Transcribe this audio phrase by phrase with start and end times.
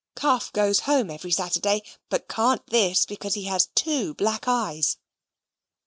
[0.15, 4.97] Cuff goes home every Saturday, but can't this, because he has 2 Black Eyes.